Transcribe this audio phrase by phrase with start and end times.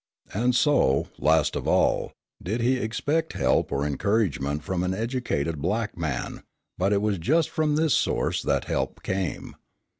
[0.33, 5.95] And so, last of all, did he expect help or encouragement from an educated black
[5.95, 6.41] man;
[6.75, 9.53] but it was just from this source that help came.